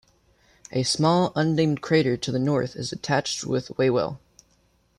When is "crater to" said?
1.81-2.31